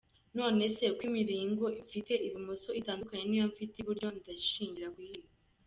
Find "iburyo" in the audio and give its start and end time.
3.81-4.07